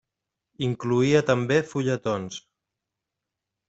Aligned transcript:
Incloïa 0.67 1.23
també 1.29 1.61
fulletons. 1.75 2.43